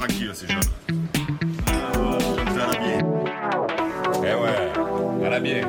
[0.00, 0.32] tranquille.
[0.50, 0.58] Euh.
[4.18, 5.68] Eh ouais, à la bière.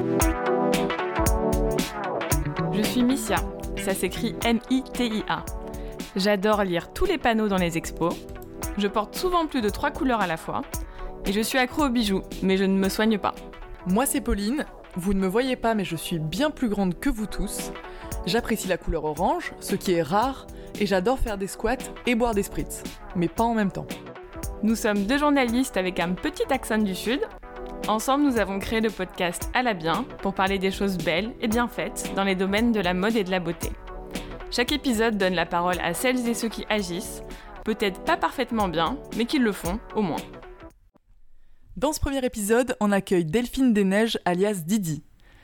[2.72, 3.38] Je suis Missia,
[3.78, 5.46] ça s'écrit M-I-T-I-A.
[6.16, 8.16] J'adore lire tous les panneaux dans les expos.
[8.78, 10.62] Je porte souvent plus de trois couleurs à la fois.
[11.26, 13.36] Et je suis accro aux bijoux, mais je ne me soigne pas.
[13.86, 17.10] Moi c'est Pauline, vous ne me voyez pas mais je suis bien plus grande que
[17.10, 17.72] vous tous.
[18.26, 20.48] J'apprécie la couleur orange, ce qui est rare,
[20.80, 22.84] et j'adore faire des squats et boire des spritz,
[23.16, 23.88] mais pas en même temps.
[24.64, 27.22] Nous sommes deux journalistes avec un petit accent du Sud.
[27.88, 31.48] Ensemble, nous avons créé le podcast À la bien pour parler des choses belles et
[31.48, 33.72] bien faites dans les domaines de la mode et de la beauté.
[34.52, 37.24] Chaque épisode donne la parole à celles et ceux qui agissent,
[37.66, 40.22] peut-être pas parfaitement bien, mais qui le font au moins.
[41.76, 45.02] Dans ce premier épisode, on accueille Delphine Desneiges alias Didi.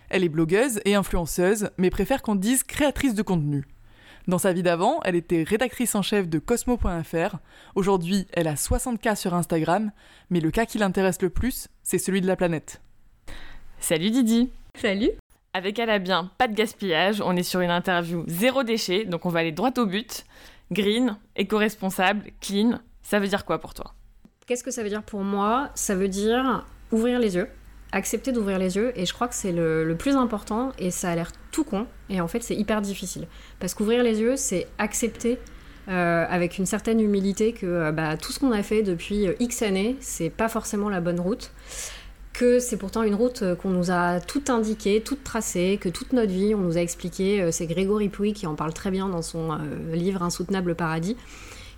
[0.10, 3.66] Elle est blogueuse et influenceuse, mais préfère qu'on dise créatrice de contenu.
[4.28, 7.38] Dans sa vie d'avant, elle était rédactrice en chef de Cosmo.fr.
[7.76, 9.92] Aujourd'hui, elle a 60K sur Instagram,
[10.30, 12.82] mais le cas qui l'intéresse le plus, c'est celui de la planète.
[13.80, 15.12] Salut Didi Salut
[15.54, 19.26] Avec Elle a bien, pas de gaspillage, on est sur une interview zéro déchet, donc
[19.26, 20.26] on va aller droit au but.
[20.74, 23.94] Green, éco-responsable, clean, ça veut dire quoi pour toi?
[24.46, 25.70] Qu'est-ce que ça veut dire pour moi?
[25.74, 27.48] Ça veut dire ouvrir les yeux,
[27.92, 31.10] accepter d'ouvrir les yeux, et je crois que c'est le, le plus important, et ça
[31.10, 33.28] a l'air tout con, et en fait c'est hyper difficile.
[33.60, 35.40] Parce qu'ouvrir les yeux, c'est accepter
[35.90, 39.36] euh, avec une certaine humilité que euh, bah, tout ce qu'on a fait depuis euh,
[39.40, 41.52] X années, c'est pas forcément la bonne route.
[42.34, 46.32] Que c'est pourtant une route qu'on nous a toute indiquée, toute tracée, que toute notre
[46.32, 47.52] vie on nous a expliqué.
[47.52, 49.58] C'est Grégory Pouy qui en parle très bien dans son
[49.92, 51.18] livre Insoutenable paradis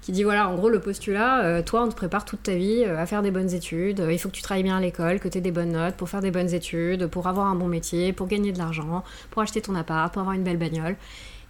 [0.02, 2.84] qui dit voilà, en gros, le postulat, euh, toi, on te prépare toute ta vie
[2.86, 5.20] euh, à faire des bonnes études, euh, il faut que tu travailles bien à l'école,
[5.20, 7.68] que tu aies des bonnes notes pour faire des bonnes études, pour avoir un bon
[7.68, 10.96] métier, pour gagner de l'argent, pour acheter ton appart, pour avoir une belle bagnole.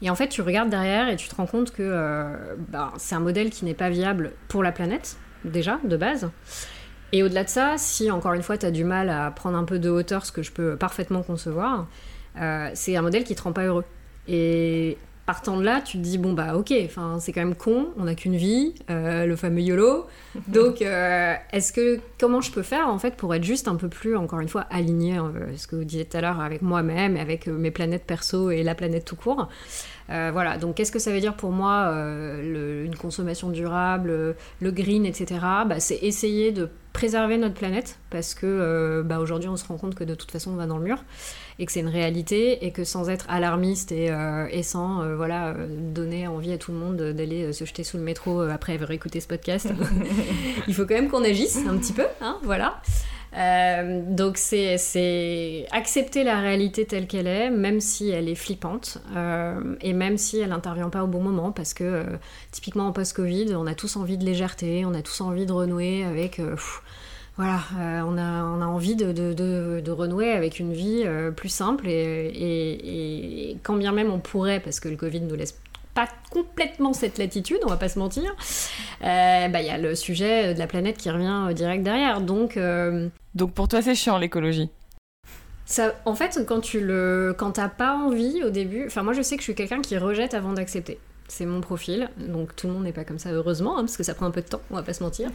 [0.01, 2.33] Et en fait, tu regardes derrière et tu te rends compte que
[2.69, 6.29] bah, c'est un modèle qui n'est pas viable pour la planète, déjà, de base.
[7.11, 9.65] Et au-delà de ça, si encore une fois, tu as du mal à prendre un
[9.65, 11.87] peu de hauteur, ce que je peux parfaitement concevoir,
[12.75, 13.83] c'est un modèle qui te rend pas heureux.
[14.29, 14.97] Et
[15.29, 18.05] partant de là, tu te dis bon bah ok, enfin c'est quand même con, on
[18.05, 20.07] n'a qu'une vie, euh, le fameux YOLO.
[20.47, 23.89] Donc euh, est-ce que comment je peux faire en fait pour être juste un peu
[23.89, 27.15] plus encore une fois aligné, euh, ce que vous disiez tout à l'heure avec moi-même,
[27.15, 29.49] et avec euh, mes planètes perso et la planète tout court?
[30.11, 34.33] Euh, voilà, donc qu'est-ce que ça veut dire pour moi euh, une consommation durable, euh,
[34.59, 35.39] le green, etc.
[35.67, 39.93] Bah, c'est essayer de préserver notre planète parce que bah, aujourd'hui on se rend compte
[39.93, 41.03] que de toute façon on va dans le mur
[41.59, 44.11] et que c'est une réalité et que sans être alarmiste et,
[44.63, 48.73] sans voilà donner envie à tout le monde d'aller se jeter sous le métro après
[48.73, 49.71] avoir écouté ce podcast,
[50.67, 52.81] il faut quand même qu'on agisse un petit peu, hein, voilà.
[53.37, 59.75] Euh, donc c'est accepter la réalité telle qu'elle est, même si elle est flippante, euh,
[59.81, 62.03] et même si elle n'intervient pas au bon moment, parce que euh,
[62.51, 66.03] typiquement en post-Covid, on a tous envie de légèreté, on a tous envie de renouer
[66.03, 66.41] avec...
[67.37, 67.59] voilà,
[68.05, 73.57] on, a, on a envie de, de, de- renouer avec une vie plus simple, et
[73.63, 75.53] quand bien même on pourrait, parce que le Covid nous laisse
[75.99, 78.33] pas complètement cette latitude, on va pas se mentir,
[79.03, 82.21] euh, bah, il y a le sujet de la planète qui revient euh, direct derrière.
[82.21, 84.69] Donc, euh, Donc pour toi c'est chiant l'écologie
[85.65, 89.21] ça, en fait, quand tu le, quand t'as pas envie au début, enfin moi je
[89.21, 90.99] sais que je suis quelqu'un qui rejette avant d'accepter.
[91.27, 94.01] C'est mon profil, donc tout le monde n'est pas comme ça heureusement, hein, parce que
[94.01, 95.29] ça prend un peu de temps, on va pas se mentir.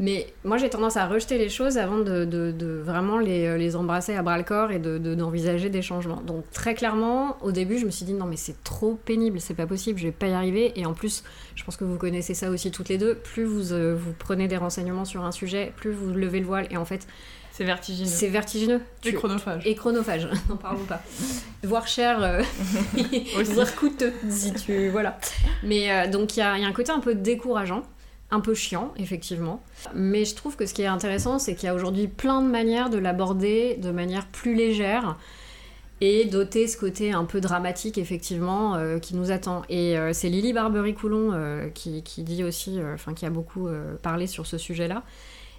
[0.00, 3.76] Mais moi j'ai tendance à rejeter les choses avant de, de- de vraiment les, les
[3.76, 6.20] embrasser à bras le corps et de- de- d'envisager des changements.
[6.20, 9.54] Donc très clairement, au début je me suis dit non mais c'est trop pénible, c'est
[9.54, 10.72] pas possible, je vais pas y arriver.
[10.74, 11.22] Et en plus,
[11.54, 14.48] je pense que vous connaissez ça aussi toutes les deux, plus vous, euh, vous prenez
[14.48, 16.66] des renseignements sur un sujet, plus vous levez le voile.
[16.70, 17.06] Et en fait,
[17.52, 18.08] C'est vertigineux.
[18.10, 18.80] c'est vertigineux.
[19.00, 19.62] Tu- chronophage.
[19.64, 21.02] et chronophage, n'en parlons pas.
[21.62, 22.42] Voire cher, euh,
[23.44, 24.88] voire coûteux, si tu...
[24.88, 25.18] Voilà.
[25.62, 27.84] Mais euh, donc il y a, il y a un côté un peu décourageant,
[28.34, 29.62] un peu chiant, effectivement.
[29.94, 32.48] Mais je trouve que ce qui est intéressant, c'est qu'il y a aujourd'hui plein de
[32.48, 35.16] manières de l'aborder de manière plus légère
[36.00, 39.62] et doter ce côté un peu dramatique, effectivement, euh, qui nous attend.
[39.68, 43.68] Et euh, c'est Lily Barbery-Coulon euh, qui, dit aussi, enfin qui a beaucoup
[44.02, 45.02] parlé sur ce sujet-là.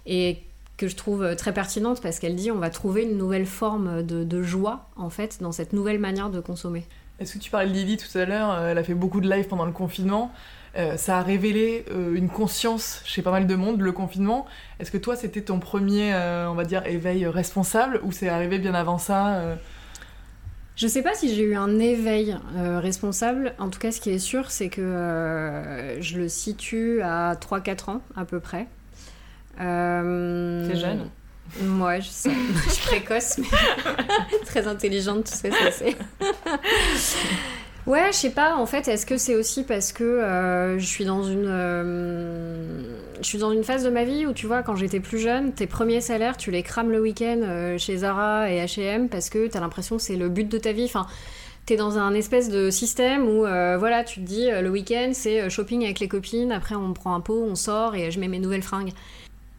[0.06, 0.38] Et
[0.76, 4.42] que je trouve très pertinente parce qu'elle dit on va trouver une nouvelle forme de,
[4.42, 6.84] joie en fait dans cette nouvelle manière de consommer.
[7.18, 8.62] Est-ce que tu parlais de Lily tout à l'heure?
[8.62, 10.32] Elle a fait beaucoup de live pendant le confinement.
[10.76, 14.46] Euh, ça a révélé euh, une conscience chez pas mal de monde, le confinement.
[14.78, 18.58] Est-ce que toi, c'était ton premier, euh, on va dire, éveil responsable ou c'est arrivé
[18.58, 19.56] bien avant ça euh?
[20.76, 23.54] Je sais pas si j'ai eu un éveil euh, responsable.
[23.58, 27.90] En tout cas, ce qui est sûr, c'est que euh, je le situe à 3-4
[27.92, 28.66] ans à peu près.
[29.58, 31.08] Euh, T'es jeune
[31.80, 32.30] Ouais, je sais.
[32.66, 33.46] je suis précoce, mais
[34.44, 35.96] très intelligente, tout ça, ça c'est.
[37.86, 38.56] Ouais, je sais pas.
[38.56, 42.82] En fait, est-ce que c'est aussi parce que euh, je suis dans une, euh,
[43.20, 45.52] je suis dans une phase de ma vie où tu vois, quand j'étais plus jeune,
[45.52, 49.46] tes premiers salaires, tu les crames le week-end euh, chez Zara et H&M parce que
[49.46, 50.84] t'as l'impression que c'est le but de ta vie.
[50.84, 51.06] Enfin,
[51.64, 53.42] t'es dans un espèce de système où
[53.78, 56.50] voilà, tu te dis le week-end c'est shopping avec les copines.
[56.50, 58.92] Après, on prend un pot, on sort et je mets mes nouvelles fringues.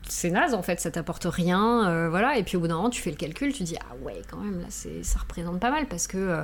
[0.10, 2.38] C'est naze en fait, ça t'apporte rien, voilà.
[2.38, 4.38] Et puis au bout d'un moment, tu fais le calcul, tu dis ah ouais, quand
[4.38, 6.44] même là, ça représente pas mal parce que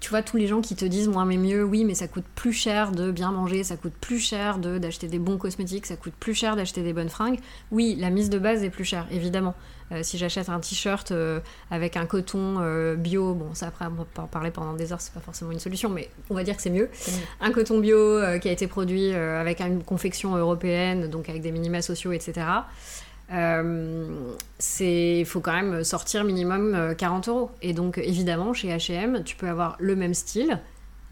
[0.00, 2.24] tu vois, tous les gens qui te disent moins mais mieux, oui, mais ça coûte
[2.34, 5.96] plus cher de bien manger, ça coûte plus cher de, d'acheter des bons cosmétiques, ça
[5.96, 7.40] coûte plus cher d'acheter des bonnes fringues.
[7.72, 9.54] Oui, la mise de base est plus chère, évidemment.
[9.90, 11.40] Euh, si j'achète un t-shirt euh,
[11.70, 15.00] avec un coton euh, bio, bon, ça après, on peut en parler pendant des heures,
[15.00, 16.90] c'est pas forcément une solution, mais on va dire que c'est mieux.
[17.40, 21.82] Un coton bio qui a été produit avec une confection européenne, donc avec des minima
[21.82, 22.46] sociaux, etc.
[23.30, 27.50] Euh, c'est faut quand même sortir minimum 40 euh, euros.
[27.62, 30.58] Et donc évidemment chez H&M, tu peux avoir le même style.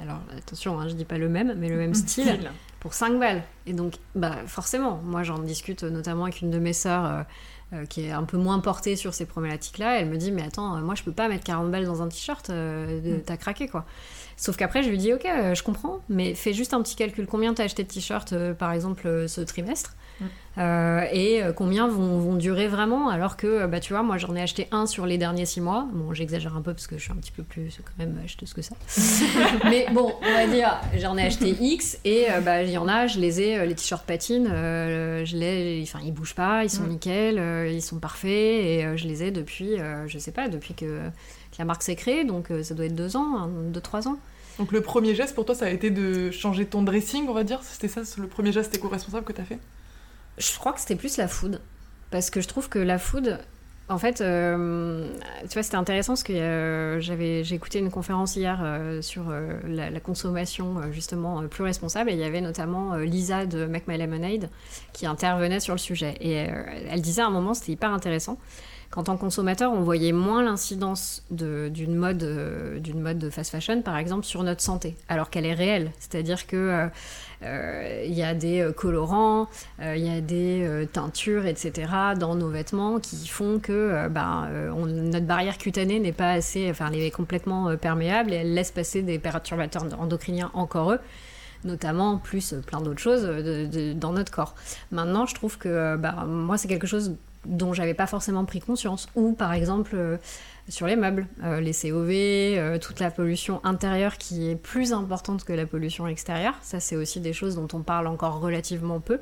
[0.01, 3.43] Alors attention, hein, je dis pas le même, mais le même style, pour 5 balles.
[3.67, 7.25] Et donc bah forcément, moi j'en discute notamment avec une de mes sœurs
[7.73, 10.01] euh, qui est un peu moins portée sur ces problématiques-là.
[10.01, 12.49] Elle me dit mais attends, moi je peux pas mettre 40 balles dans un t-shirt,
[12.49, 13.21] mm.
[13.27, 13.85] t'as craqué quoi.
[14.37, 17.27] Sauf qu'après, je lui dis, ok, je comprends, mais fais juste un petit calcul.
[17.27, 19.97] Combien t'as acheté de t-shirts, par exemple, ce trimestre
[20.59, 24.35] euh, et euh, combien vont, vont, durer vraiment alors que bah tu vois moi j'en
[24.35, 27.03] ai acheté un sur les derniers six mois bon j'exagère un peu parce que je
[27.03, 28.75] suis un petit peu plus quand même acheteuse que ça
[29.65, 32.89] mais bon on va dire j'en ai acheté X et euh, bah il y en
[32.89, 36.85] a je les ai les t-shirts patines je les enfin ils bougent pas ils sont
[36.85, 36.89] mm.
[36.89, 41.11] nickel ils sont parfaits et je les ai depuis je sais pas depuis que,
[41.58, 44.19] la marque s'est créée donc ça doit être deux ans deux trois ans.
[44.58, 47.44] Donc le premier geste pour toi ça a été de changer ton dressing on va
[47.44, 47.61] dire?
[47.62, 49.58] C'était ça le premier geste éco-responsable que tu as fait?
[50.38, 51.61] Je crois que c'était plus la food.
[52.11, 53.38] Parce que je trouve que la food,
[53.88, 55.08] en fait, euh,
[55.43, 59.25] tu vois, c'était intéressant parce que euh, j'avais, j'ai écouté une conférence hier euh, sur
[59.64, 62.11] la, consommation justement plus responsable.
[62.11, 64.50] Et il y avait notamment Lisa de Make My Lemonade
[64.93, 66.14] qui intervenait sur le sujet.
[66.20, 68.38] Et elle disait à un moment, c'était hyper intéressant,
[68.96, 73.82] qu'en tant que consommateur, on voyait moins l'incidence d'une mode, d'une mode de fast fashion,
[73.82, 75.93] par exemple, sur notre santé, alors qu'elle est réelle.
[76.00, 76.88] C'est-à-dire que
[77.43, 79.48] euh, il y a des euh, colorants,
[79.82, 81.88] euh, il y a des teintures, etc.
[82.19, 87.00] dans nos vêtements qui font que bah, notre barrière cutanée n'est pas assez, enfin, elle
[87.00, 91.00] est complètement perméable et elle laisse passer des perturbateurs endocriniens encore eux
[91.64, 93.28] notamment plus plein d'autres choses
[93.96, 94.54] dans notre corps.
[94.93, 97.16] Maintenant, je trouve que bah, moi, c'est quelque chose
[97.46, 99.08] dont j'avais pas forcément pris conscience.
[99.14, 100.19] Ou par exemple,
[100.69, 105.44] sur les meubles, euh, les COV, euh, toute la pollution intérieure qui est plus importante
[105.44, 106.54] que la pollution extérieure.
[106.62, 109.20] Ça, c'est aussi des choses dont on parle encore relativement peu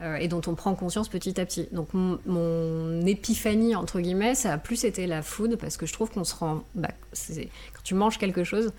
[0.00, 1.68] euh, et dont on prend conscience petit à petit.
[1.72, 6.10] Donc mon, épiphanie, entre guillemets, ça a plus été la food parce que je trouve
[6.10, 6.62] qu'on se rend...
[6.74, 8.72] Bah, quand tu manges quelque chose,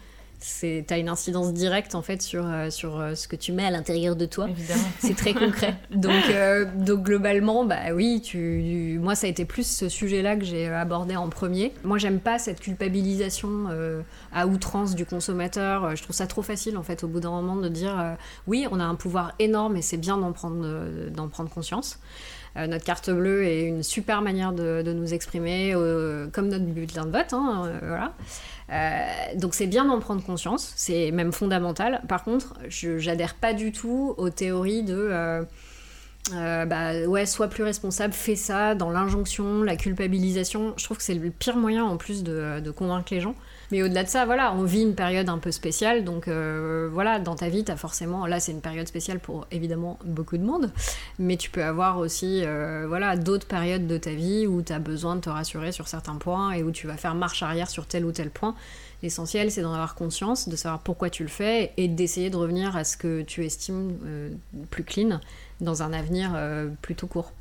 [0.43, 3.65] c'est as une incidence directe en fait sur euh, sur euh, ce que tu mets
[3.65, 4.47] à l'intérieur de toi.
[4.99, 5.75] C'est très concret.
[5.91, 10.43] donc euh, donc globalement bah oui, tu moi ça a été plus ce sujet-là que
[10.43, 11.73] j'ai abordé en premier.
[11.83, 13.67] Moi j'aime pas cette culpabilisation
[14.33, 15.95] à outrance du consommateur.
[15.95, 18.15] Je trouve ça trop facile en fait au bout d'un moment de dire
[18.47, 21.99] oui, on a un pouvoir énorme et c'est bien d'en prendre d'en prendre conscience.
[22.55, 25.73] Notre carte bleue est une super manière de, nous exprimer,
[26.31, 27.33] comme notre bulletin de vote.
[27.33, 28.13] Hein, voilà.
[28.71, 29.05] Euh,
[29.35, 32.01] donc c'est bien d'en prendre conscience, c'est même fondamental.
[32.07, 35.43] Par contre, j'adhère pas du tout aux théories de euh,
[36.33, 40.73] euh, bah ouais, sois plus responsable, fais ça, dans l'injonction, la culpabilisation.
[40.77, 43.35] Je trouve que c'est le pire moyen en plus de convaincre les gens.
[43.71, 47.19] Mais au-delà de ça, voilà, on vit une période un peu spéciale, donc euh, voilà,
[47.19, 50.71] dans ta vie, t'as forcément, là c'est une période spéciale pour évidemment beaucoup de monde,
[51.19, 55.15] mais tu peux avoir aussi, euh, voilà, d'autres périodes de ta vie où t'as besoin
[55.15, 58.03] de te rassurer sur certains points et où tu vas faire marche arrière sur tel
[58.03, 58.55] ou tel point.
[59.03, 62.75] L'essentiel, c'est d'en avoir conscience, de savoir pourquoi tu le fais et d'essayer de revenir
[62.75, 64.29] à ce que tu estimes euh,
[64.69, 65.21] plus clean
[65.61, 66.35] dans un avenir
[66.81, 67.31] plutôt court.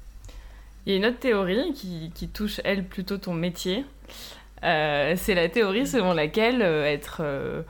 [0.86, 3.84] Il y a une autre théorie qui touche, elle, plutôt ton métier.
[4.64, 7.62] Euh, c'est la théorie selon laquelle euh, être euh,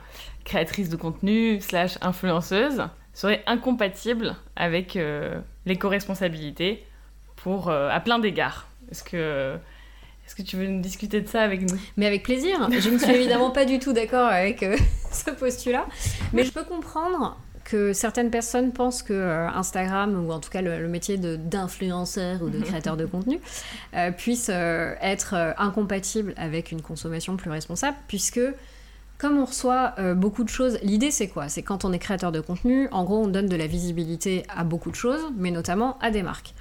[0.44, 2.82] créatrice de contenu slash influenceuse
[3.12, 4.98] serait incompatible avec
[5.66, 6.84] l'éco-responsabilité
[7.36, 8.68] pour à plein d'égards.
[8.90, 9.56] Est-ce que
[10.24, 11.76] est-ce que tu veux nous discuter de ça avec nous?
[11.96, 12.68] Mais avec plaisir.
[12.70, 14.64] Je ne suis évidemment pas du tout d'accord avec
[15.12, 15.86] ce postulat,
[16.32, 20.62] mais je peux comprendre que certaines personnes pensent que euh, Instagram, ou en tout cas
[20.62, 23.40] le, métier d'influenceur ou de créateur de contenu,
[23.94, 28.40] euh, puisse euh, être incompatible avec une consommation plus responsable, puisque
[29.18, 31.50] comme on reçoit beaucoup de choses, l'idée c'est quoi?
[31.50, 34.64] C'est quand on est créateur de contenu, en gros on donne de la visibilité à
[34.64, 36.54] beaucoup de choses, mais notamment à des marques.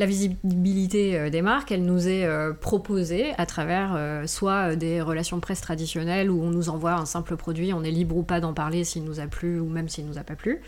[0.00, 5.02] La visibilité euh, des marques, elle nous est euh, proposée à travers euh, soit des
[5.02, 8.40] relations presse traditionnelles où on nous envoie un simple produit, on est libre ou pas
[8.40, 10.62] d'en parler s'il nous a plu ou même s'il nous a pas plu.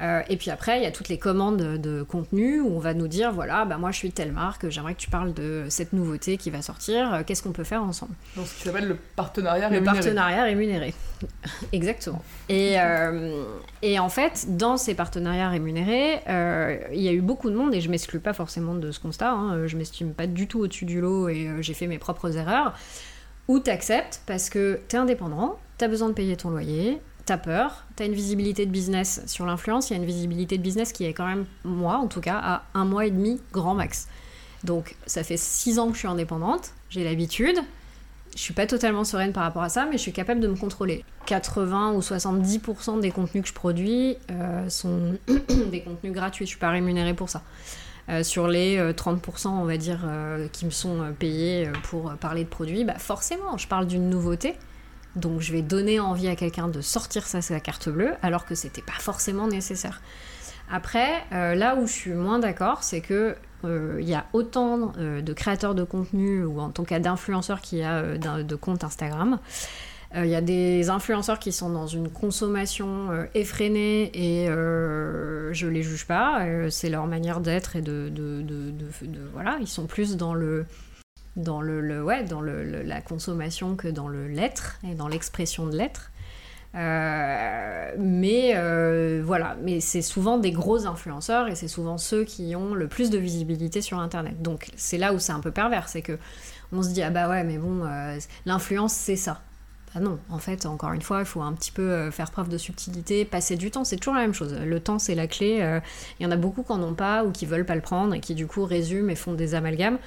[0.00, 2.94] Euh, et puis après, il y a toutes les commandes de contenu où on va
[2.94, 5.92] nous dire voilà, bah moi je suis telle marque, j'aimerais que tu parles de cette
[5.92, 8.96] nouveauté qui va sortir, euh, qu'est-ce qu'on peut faire ensemble Donc ce qui s'appelle le
[9.16, 9.96] partenariat Le rémunéré.
[9.96, 10.94] partenariat rémunéré.
[11.72, 12.22] Exactement.
[12.48, 13.44] Et, euh,
[13.82, 17.74] et en fait, dans ces partenariats rémunérés, euh, il y a eu beaucoup de monde,
[17.74, 20.84] et je m'exclus pas forcément de ce constat, hein, je m'estime pas du tout au-dessus
[20.84, 22.74] du lot et j'ai fait mes propres erreurs,
[23.48, 28.06] où t'acceptes parce que t'es indépendant, t'as besoin de payer ton loyer, t'as peur, t'as
[28.06, 31.12] une visibilité de business sur l'influence, il y a une visibilité de business qui est
[31.12, 34.08] quand même, moi en tout cas, à un mois et demi grand max.
[34.64, 37.56] Donc ça fait six ans que je suis indépendante, j'ai l'habitude,
[38.34, 40.56] je suis pas totalement sereine par rapport à ça, mais je suis capable de me
[40.56, 41.04] contrôler.
[41.26, 45.18] 80 ou 70% des contenus que je produis euh, sont
[45.70, 47.42] des contenus gratuits, je suis pas rémunérée pour ça.
[48.08, 51.72] Euh, sur les euh, 30%, on va dire, euh, qui me sont euh, payés euh,
[51.84, 54.54] pour euh, parler de produits, bah forcément, je parle d'une nouveauté.
[55.16, 58.54] Donc je vais donner envie à quelqu'un de sortir sa, sa carte bleue, alors que
[58.54, 60.00] c'était pas forcément nécessaire.
[60.70, 64.92] Après, euh, là où je suis moins d'accord, c'est que euh, il y a autant
[64.98, 68.84] euh, de créateurs de contenu, ou en tout cas d'influenceurs qu'il y a de comptes
[68.84, 69.38] Instagram.
[70.14, 76.04] Il y a des influenceurs qui sont dans une consommation effrénée et je les juge
[76.06, 76.44] pas.
[76.68, 78.42] c'est leur manière d'être et de- de-
[79.32, 80.66] voilà, ils sont plus dans le
[81.36, 85.76] dans le, ouais dans le, la consommation que dans le l'être et dans l'expression de
[85.76, 86.10] l'être.
[86.74, 92.56] Euh, mais euh, voilà, mais c'est souvent des gros influenceurs et c'est souvent ceux qui
[92.56, 94.40] ont le plus de visibilité sur Internet.
[94.40, 96.18] Donc c'est là où c'est un peu pervers, c'est que
[96.72, 99.42] on se dit ah bah ouais mais bon euh, l'influence c'est ça.
[99.94, 102.56] Bah non, en fait encore une fois il faut un petit peu faire preuve de
[102.56, 104.54] subtilité, passer du temps, c'est toujours la même chose.
[104.58, 105.80] Le temps c'est la clé.
[106.18, 108.14] Il y en a beaucoup qui en ont pas ou qui veulent pas le prendre
[108.14, 109.98] et qui du coup résument et font des amalgames.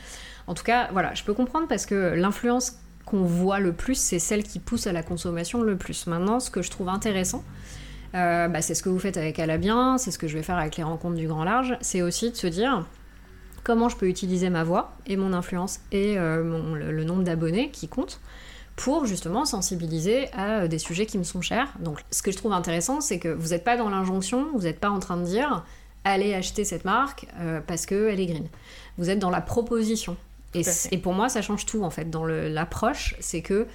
[0.48, 4.20] En tout cas voilà, je peux comprendre parce que l'influence qu'on voit le plus, c'est
[4.20, 6.08] celle qui pousse à la consommation le plus.
[6.08, 7.44] Maintenant, ce que je trouve intéressant,
[8.16, 10.58] euh, bah, c'est ce que vous faites avec Alabien, c'est ce que je vais faire
[10.58, 12.86] avec les rencontres du grand large, c'est aussi de se dire
[13.64, 17.88] comment je peux utiliser ma voix et mon influence et euh, le, nombre d'abonnés qui
[17.88, 18.22] compte
[18.76, 21.74] pour justement sensibiliser à euh, des sujets qui me sont chers.
[21.80, 24.80] Donc ce que je trouve intéressant, c'est que vous n'êtes pas dans l'injonction, vous n'êtes
[24.80, 25.64] pas en train de dire
[26.04, 27.26] allez acheter cette marque
[27.66, 28.48] parce qu'elle est green.
[29.00, 30.16] Vous êtes dans la proposition.
[30.92, 32.10] Et, pour moi, ça change tout en fait.
[32.10, 33.68] Dans l'approche, c'est que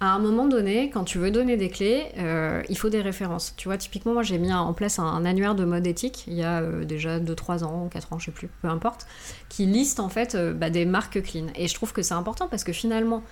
[0.00, 3.54] à un moment donné, quand tu veux donner des clés, euh, il faut des références.
[3.56, 6.34] Tu vois, typiquement, moi j'ai mis en place un, un annuaire de mode éthique il
[6.34, 9.06] y a euh, déjà 2-3 ans, 4 ans, je sais plus, peu importe,
[9.48, 11.46] qui liste en fait euh, bah, des marques clean.
[11.54, 13.22] Et je trouve que c'est important parce que finalement,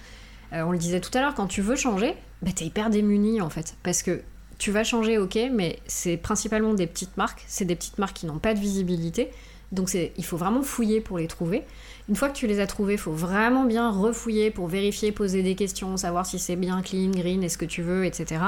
[0.55, 3.49] on le disait tout à l'heure, quand tu veux changer, bah, t'es hyper démuni en
[3.49, 3.75] fait.
[3.83, 4.21] Parce que
[4.59, 8.27] tu vas changer, ok, mais c'est principalement des petites marques, c'est des petites marques qui
[8.27, 9.31] n'ont pas de visibilité.
[9.73, 11.65] Donc il faut vraiment fouiller pour les trouver.
[12.13, 15.43] Une fois que tu les as trouvés, il faut vraiment bien refouiller pour vérifier, poser
[15.43, 18.39] des questions, savoir si c'est bien clean, green, est-ce que tu veux, etc.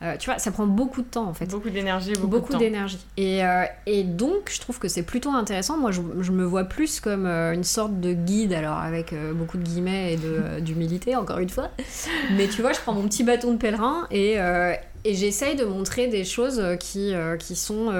[0.00, 1.44] Euh, tu vois, ça prend beaucoup de temps en fait.
[1.50, 2.96] Beaucoup d'énergie, beaucoup, Beaucoup d'énergie.
[3.18, 5.76] Et, euh, et donc, je trouve que c'est plutôt intéressant.
[5.76, 9.58] Moi, je, je me vois plus comme euh, une sorte de guide, alors avec beaucoup
[9.58, 11.68] de guillemets et d'humilité, encore une fois.
[12.38, 14.36] Mais tu vois, je prends mon petit bâton de pèlerin et,
[15.04, 17.92] et j'essaye de montrer des choses qui, qui sont.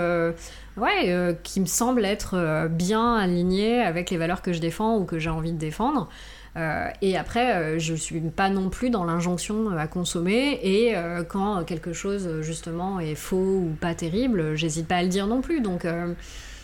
[0.76, 4.97] Ouais, euh, qui me semblent être euh, bien alignées avec les valeurs que je défends
[4.97, 6.09] ou que j'ai envie de défendre.
[6.57, 10.61] Euh, et après, je suis pas non plus dans l'injonction à consommer.
[10.62, 10.95] Et
[11.28, 15.40] quand quelque chose justement est faux ou pas terrible, j'hésite pas à le dire non
[15.40, 15.61] plus.
[15.61, 15.85] Donc,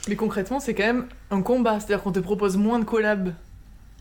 [0.09, 1.81] Mais concrètement, c'est quand même un combat.
[1.81, 3.33] C'est-à-dire qu'on te propose moins de collabs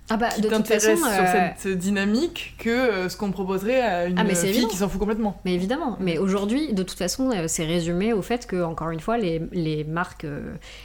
[0.10, 3.32] ah bah qui de toute t'intéressent façon, sur euh, cette dynamique que euh, ce qu'on
[3.32, 4.68] proposerait à une Ah, mais c'est fille évident.
[4.70, 5.39] qui s'en fout complètement.
[5.46, 9.00] Mais évidemment, mais aujourd'hui, de toute façon, euh, c'est résumé au fait que, encore une
[9.00, 10.25] fois, les, les marques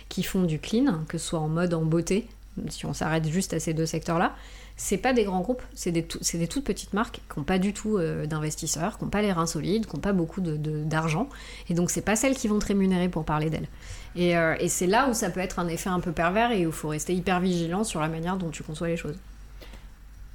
[0.08, 2.26] qui font du clean, que ce soit en mode, en beauté,
[2.68, 4.34] si on s'arrête juste à ces deux secteurs-là,
[4.76, 7.72] c'est pas des grands groupes, c'est des, des toutes petites marques qui n'ont pas du
[7.72, 10.82] tout euh, d'investisseurs, qui n'ont pas les reins solides, qui n'ont pas beaucoup de- de-
[10.84, 11.28] d'argent,
[11.68, 13.68] et donc c'est pas celles qui vont te rémunérer pour parler d'elles.
[14.16, 16.66] Et, euh, et c'est là où ça peut être un effet un peu pervers et
[16.66, 19.16] où il faut rester hyper vigilant sur la manière dont tu conçois les choses.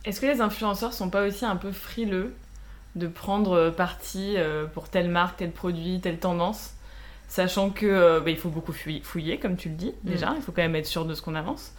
[0.05, 2.33] Est-ce que les influenceurs sont pas aussi un peu frileux
[2.95, 4.35] de prendre euh, parti
[4.73, 6.71] pour telle marque, tel produit, telle tendance,
[7.27, 10.41] sachant que euh, bah, il faut beaucoup fouiller, fouiller, comme tu le dis déjà, il
[10.41, 11.73] faut quand même être sûr de ce qu'on avance.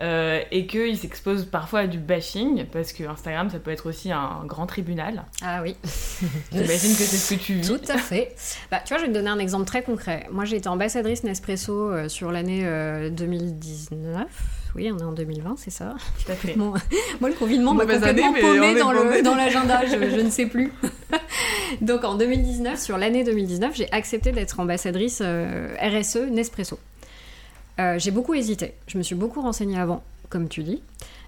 [0.00, 4.10] Euh, et qu'ils s'exposent parfois à du bashing, parce que Instagram, ça peut être aussi
[4.10, 5.24] un grand tribunal.
[5.42, 5.76] Ah oui.
[6.52, 7.68] J'imagine que c'est ce que tu vis.
[7.68, 8.34] Tout à fait.
[8.70, 10.26] Bah, tu vois, je vais te donner un exemple très concret.
[10.30, 14.26] Moi, j'ai été ambassadrice Nespresso euh, sur l'année euh, 2019.
[14.74, 15.94] Oui, on est en 2020, c'est ça.
[16.24, 16.54] Tout à fait.
[16.54, 16.74] Bon,
[17.20, 19.22] moi, le confinement m'a complètement année, paumé dans, le, paumé.
[19.22, 20.72] dans l'agenda, je, je ne sais plus.
[21.80, 26.80] Donc, en 2019, sur l'année 2019, j'ai accepté d'être ambassadrice euh, RSE Nespresso.
[27.80, 28.74] Euh, j'ai beaucoup hésité.
[28.86, 30.82] Je me suis beaucoup renseignée avant, comme tu dis.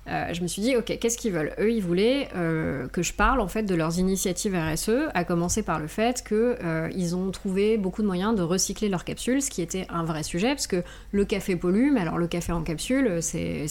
[0.09, 1.53] Euh, je me suis dit, ok, qu'est-ce qu'ils veulent?
[1.59, 5.65] Eux, ils voulaient euh, que je parle en fait de leurs initiatives RSE, à commencer
[5.65, 9.63] par le fait qu'ils ont trouvé beaucoup de moyens de recycler leurs capsules, ce qui
[9.63, 13.19] était un vrai sujet, parce que le café pollue, mais alors le café en capsule,
[13.21, 13.67] c'est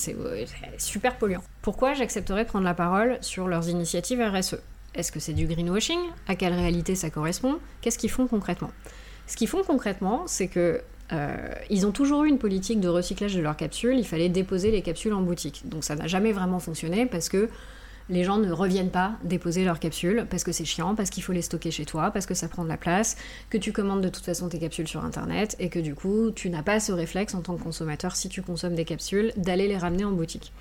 [0.78, 1.44] super polluant.
[1.62, 4.58] Pourquoi j'accepterais prendre la parole sur leurs initiatives RSE
[4.94, 6.00] Est-ce que c'est du greenwashing?
[6.28, 7.60] À quelle réalité ça correspond?
[7.80, 8.72] Qu'est-ce qu'ils font concrètement?
[9.28, 10.82] Ce qu'ils font concrètement, c'est que
[11.12, 11.36] euh,
[11.70, 14.82] ils ont toujours eu une politique de recyclage de leurs capsules, il fallait déposer les
[14.82, 15.64] capsules en boutique.
[15.66, 17.50] Donc ça n'a jamais vraiment fonctionné parce que
[18.10, 21.32] les gens ne reviennent pas déposer leurs capsules parce que c'est chiant, parce qu'il faut
[21.32, 23.18] les stocker chez toi, parce que ça prend de la place,
[23.50, 26.50] que tu commandes de toute façon tes capsules sur internet et que du coup tu
[26.50, 29.78] n'as pas ce réflexe en tant que consommateur si tu consommes des capsules d'aller les
[29.78, 30.54] ramener en boutique.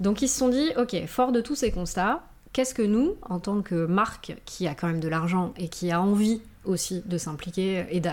[0.00, 2.22] Donc ils se sont dit, ok, fort de tous ces constats,
[2.52, 5.90] qu'est-ce que nous, en tant que marque qui a quand même de l'argent et qui
[5.90, 8.10] a envie aussi de s'impliquer et de,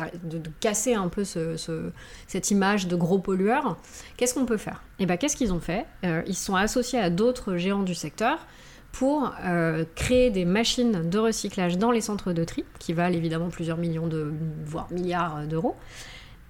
[0.59, 1.91] casser un peu ce- ce-
[2.27, 3.77] cette image de gros pollueurs,
[4.15, 4.83] qu'est-ce qu'on peut faire?
[4.99, 5.85] Et bien qu'est-ce qu'ils ont fait?
[6.05, 8.39] Euh, Ils sont associés à d'autres géants du secteur
[8.93, 13.49] pour euh, créer des machines de recyclage dans les centres de tri, qui valent évidemment
[13.49, 14.31] plusieurs millions de,
[14.65, 15.75] voire milliards d'euros,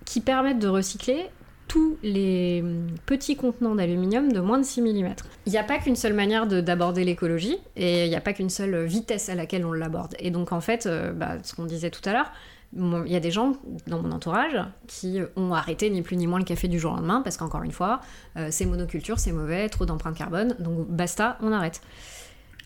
[0.06, 1.25] qui permettent de recycler
[1.68, 5.16] tous les hum, petits contenants d'aluminium de moins de 6 mm.
[5.46, 8.34] Il n'y a pas qu'une seule manière de- d'aborder l'écologie et il n'y a pas
[8.34, 10.16] qu'une seule vitesse à laquelle on l'aborde.
[10.20, 12.32] Et donc en fait, euh, bah, ce qu'on disait tout à l'heure,
[12.76, 13.54] il y a des gens
[13.88, 14.58] dans mon entourage
[14.88, 17.64] qui ont arrêté ni plus ni moins le café du jour au lendemain parce qu'encore
[17.64, 18.02] une fois,
[18.36, 21.80] euh, c'est monoculture, c'est mauvais, trop d'empreinte carbone, donc basta, on arrête.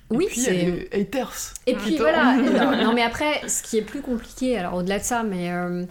[0.10, 0.66] Oui, Et puis, il y a c'est.
[0.94, 1.54] les haters.
[1.68, 2.36] Et puis voilà.
[2.84, 5.86] Non mais après, ce qui est plus compliqué, alors au-delà de ça, mais euh,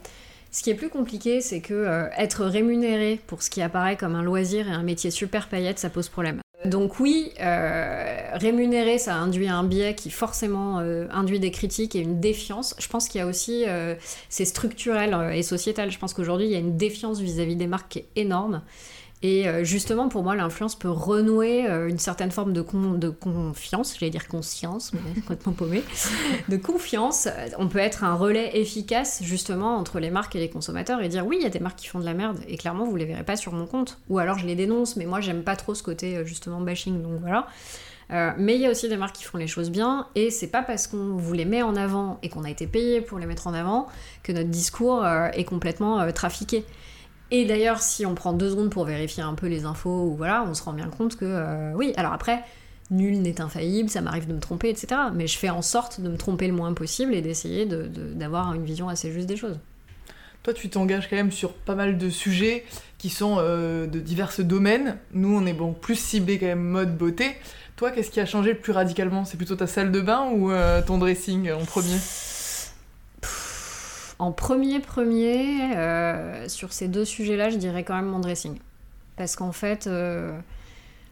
[0.50, 4.16] ce qui est plus compliqué, c'est que euh, être rémunéré pour ce qui apparaît comme
[4.16, 6.40] un loisir et un métier super paillette, ça pose problème.
[6.64, 12.00] Donc oui, euh, rémunérer, ça induit un biais qui forcément euh, induit des critiques et
[12.00, 12.74] une défiance.
[12.78, 13.64] Je pense qu'il y a aussi,
[14.28, 15.90] c'est structurel et sociétal.
[15.90, 18.62] Je pense qu'aujourd'hui, il y a une défiance vis-à-vis des marques qui est énorme.
[19.22, 23.10] Et euh, justement, pour moi, l'influence peut renouer euh, une certaine forme de, con- de
[23.10, 25.82] confiance, j'allais dire conscience, mais complètement paumé,
[26.48, 27.28] de confiance.
[27.58, 31.26] On peut être un relais efficace justement entre les marques et les consommateurs et dire
[31.26, 33.04] oui, il y a des marques qui font de la merde et clairement vous les
[33.04, 33.98] verrez pas sur mon compte.
[34.08, 37.02] Ou alors je les dénonce, mais moi j'aime pas trop ce côté euh, justement bashing,
[37.02, 37.46] donc voilà.
[38.38, 40.62] Mais il y a aussi des marques qui font les choses bien et c'est pas
[40.62, 43.46] parce qu'on vous les met en avant et qu'on a été payé pour les mettre
[43.46, 43.86] en avant
[44.24, 46.64] que notre discours est complètement trafiqué.
[47.30, 50.54] Et d'ailleurs, si on prend deux secondes pour vérifier un peu les infos, voilà, on
[50.54, 51.92] se rend bien compte que euh, oui.
[51.96, 52.40] Alors après,
[52.90, 54.88] nul n'est infaillible, ça m'arrive de me tromper, etc.
[55.14, 58.12] Mais je fais en sorte de me tromper le moins possible et d'essayer de- de-
[58.14, 59.58] d'avoir une vision assez juste des choses.
[60.42, 62.64] Toi, tu t'engages quand même sur pas mal de sujets
[62.98, 64.96] qui sont euh, de divers domaines.
[65.12, 67.36] Nous, on est plus ciblé quand même mode beauté.
[67.76, 69.24] Toi, qu'est-ce qui a changé le plus radicalement?
[69.24, 71.96] C'est plutôt ta salle de bain ou euh, ton dressing en premier?
[74.20, 78.58] En premier, premier, euh, sur ces deux sujets-là, je dirais quand même mon dressing.
[79.16, 80.38] Parce qu'en fait, euh,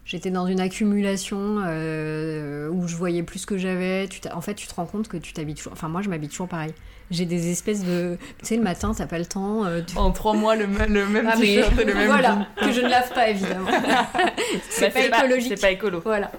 [0.05, 4.07] j'étais dans une accumulation euh, où je voyais plus que j'avais.
[4.35, 5.73] En fait, tu te rends compte que tu t'habilles toujours.
[5.73, 6.75] Enfin, moi, je m'habille toujours pareil.
[7.11, 8.19] J'ai des espèces de.
[8.41, 9.65] Tu sais, le matin, t'as pas le temps.
[9.65, 12.07] euh, tu- En trois mois, le, même- le même Ah, mais- t-shirt et le même
[12.09, 12.67] voilà, jean.
[12.67, 13.71] que je ne lave pas évidemment.
[14.69, 15.55] c'est Bah, pas écologique.
[15.57, 16.03] C'est pas écolo.
[16.05, 16.31] Voilà.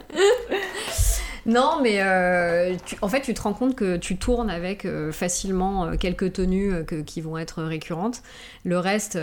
[1.49, 5.85] Non, mais euh, en fait, tu te rends compte que tu tournes avec euh, facilement
[5.85, 8.21] euh, quelques tenues qui vont être récurrentes.
[8.63, 9.17] Le reste,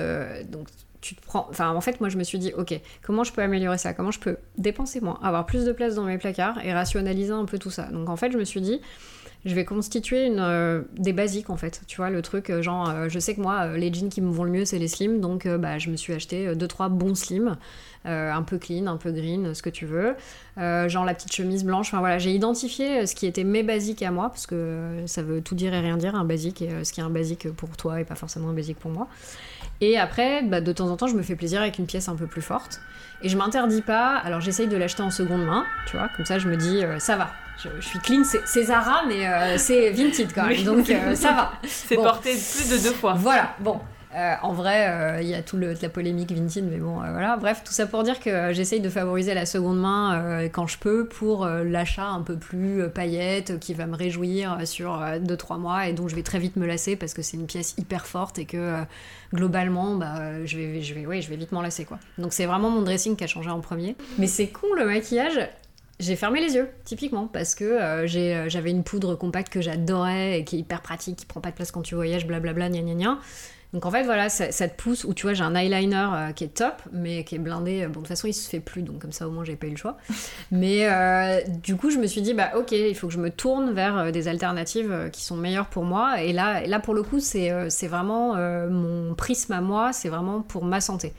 [0.51, 0.67] donc
[1.01, 1.47] tu te prends.
[1.51, 3.95] Enfin, en fait, moi, je me suis dit, ok, comment je peux améliorer ça?
[3.95, 7.45] Comment je peux dépenser moins, avoir plus de place dans mes placards et rationaliser un
[7.45, 7.85] peu tout ça?
[7.85, 8.81] Donc, en fait, je me suis dit.
[9.47, 12.91] Je vais constituer une, euh, des basiques en fait, tu vois, le truc euh, genre,
[12.91, 15.21] euh, je sais que moi, les jeans qui me vont le mieux, c'est les slims,
[15.21, 17.57] donc bah, je me suis acheté 2-3 bons slims,
[18.05, 20.15] un peu clean, un peu green, ce que tu veux.
[20.57, 21.89] Genre la petite chemise blanche.
[21.89, 25.41] Enfin voilà, j'ai identifié ce qui était mes basiques à moi, parce que ça veut
[25.41, 28.01] tout dire et rien dire, un basique, et ce qui est un basique pour toi
[28.01, 29.09] et pas forcément un basique pour moi.
[29.81, 32.17] Et après, bah, de temps en temps, je me fais plaisir avec une pièce un
[32.17, 32.81] peu plus forte.
[33.23, 36.39] Et je m'interdis pas, alors j'essaye de l'acheter en seconde main, tu vois, comme ça
[36.39, 37.31] je me dis, euh, ça va.
[37.63, 41.33] Je, je suis clean, c'est Zara, mais euh, c'est vintage quand même, donc euh, ça
[41.33, 41.53] va.
[41.65, 42.03] C'est Bon.
[42.05, 43.15] porté plus de deux fois.
[43.15, 43.81] Voilà, bon.
[44.17, 47.13] Euh, en vrai, euh, il y a tout le, la polémique vintage, mais bon, euh,
[47.13, 47.37] voilà.
[47.37, 51.07] Bref, tout ça pour dire que j'essaye de favoriser la seconde main quand je peux
[51.07, 56.09] pour l'achat un peu plus paillette, qui va me réjouir sur 2-3 mois et dont
[56.09, 58.77] je vais très vite me lasser parce que c'est une pièce hyper forte et que
[59.35, 61.99] globalement, bah, je, vais, je, vais, je vais vite m'en lasser, quoi.
[62.17, 63.97] Donc c'est vraiment mon dressing qui a changé en premier.
[64.19, 65.39] Mais c'est con, le maquillage,
[66.01, 70.57] j'ai fermé les yeux, typiquement, parce que j'avais une poudre compacte que j'adorais et qui
[70.57, 73.19] est hyper pratique, qui prend pas de place quand tu voyages, blablabla, gna gna gna.
[73.77, 76.33] Donc en fait, voilà, ça, ça te pousse, ou tu vois, j'ai un eyeliner euh,
[76.33, 77.83] qui est top, mais qui est blindé.
[77.83, 79.67] Bon, de toute façon, il se fait plus, donc comme ça, au moins, j'ai pas
[79.67, 79.99] eu le choix.
[80.51, 83.29] Mais euh, du coup, je me suis dit, bah ok, il faut que je me
[83.29, 86.23] tourne vers euh, des alternatives euh, qui sont meilleures pour moi.
[86.23, 90.09] Et là, là pour le coup, c'est, euh, vraiment euh, mon prisme à moi, c'est
[90.09, 91.13] vraiment pour ma santé.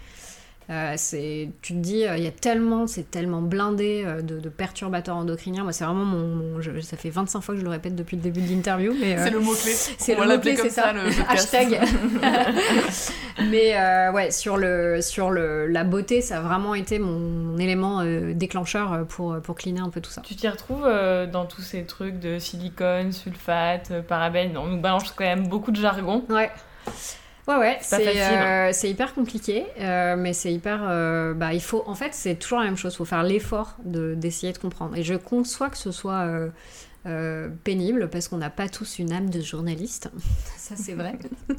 [0.70, 4.38] Euh, c'est, tu te dis, euh, il y a tellement, c'est tellement blindé euh, de,
[4.40, 5.64] de perturbateurs endocriniens.
[5.64, 8.18] Moi, c'est vraiment mon, mon- je- ça fait 25 fois que je le répète depuis
[8.18, 9.72] le début de l'interview, mais euh, C'est le mot-clé.
[9.98, 10.92] c'est le mot-clé, l'appeler comme c'est ça.
[10.92, 11.56] le podcast.
[11.56, 11.80] Hashtag.
[13.50, 18.02] Mais euh, ouais, sur, le, sur le, la beauté, ça a vraiment été mon élément
[18.02, 20.22] euh, déclencheur pour, pour cleaner un peu tout ça.
[20.26, 24.58] Tu t'y retrouves euh, dans tous ces trucs de silicone, sulfate, parabènes.
[24.58, 26.26] On nous balance quand même beaucoup de jargon.
[26.30, 26.50] Ouais.
[27.48, 30.82] Ouais, ouais, C'est facile, euh, hyper compliqué, euh, mais c'est hyper.
[30.84, 32.94] euh, bah, il faut, en fait, c'est toujours la même chose.
[32.94, 34.98] Il faut faire l'effort de- d'essayer de, comprendre.
[34.98, 36.28] Et je conçois que ce soit
[37.08, 40.10] euh, pénible parce qu'on n'a pas tous une âme de journaliste.
[40.58, 41.18] Ça, c'est vrai.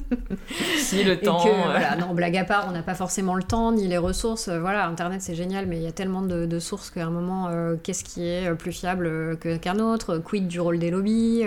[0.77, 1.43] Si le temps.
[1.43, 3.97] que, euh, voilà, non, blague à part, on n'a pas forcément le temps ni les
[3.97, 4.47] ressources.
[4.47, 7.09] Euh, Voilà, Internet c'est génial, mais il y a tellement de, de sources qu'à un
[7.09, 10.17] moment, euh, qu'est-ce qui est plus fiable qu'un autre?
[10.17, 11.43] Quid du rôle des lobbies?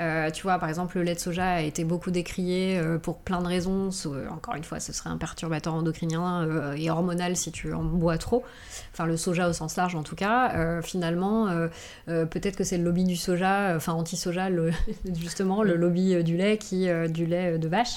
[0.00, 3.40] Euh, Tu vois, par exemple, le lait de soja a été beaucoup décrié pour plein
[3.40, 3.90] de raisons.
[3.90, 8.18] So- encore une fois, ce serait un perturbateur endocrinien et hormonal si tu en bois
[8.18, 8.44] trop.
[8.92, 10.80] Enfin, le soja au sens large en tout cas.
[10.82, 11.48] Finalement,
[12.06, 14.70] peut-être que c'est le lobby du soja, euh, enfin anti-soja, le-
[15.14, 17.96] justement, le lobby euh, du lait, qui, euh, du lait de vache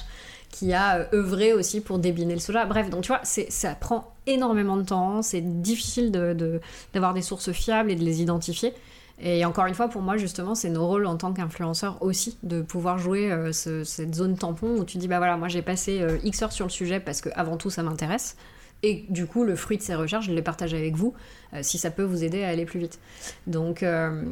[0.50, 2.66] qui a œuvré aussi pour débiner le soja.
[2.66, 6.62] Bref, donc tu vois, ça prend énormément de temps, c'est difficile de, de-
[6.94, 8.74] d'avoir des sources fiables et de les identifier.
[9.20, 12.62] Et encore une fois, pour moi, justement, c'est nos rôles en tant qu'influenceurs aussi, de
[12.62, 16.00] pouvoir jouer euh, ce- cette zone tampon où tu dis, bah voilà, moi j'ai passé
[16.02, 18.38] euh, X heures sur le sujet parce que avant tout ça m'intéresse.
[18.84, 21.14] Et du coup, le fruit de ces recherches, je les partage avec vous,
[21.54, 23.00] euh, si ça peut vous aider à aller plus vite.
[23.48, 24.24] Donc, euh,